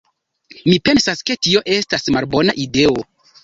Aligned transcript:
Mi 0.69 0.73
pensas 0.89 1.21
ke 1.31 1.37
tio 1.49 1.63
estas 1.77 2.11
malbona 2.19 2.61
ideo. 2.69 3.01